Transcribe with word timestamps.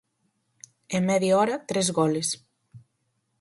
En 0.99 1.03
media 1.09 1.35
hora, 1.41 1.57
tres 1.73 1.87
goles. 1.99 2.29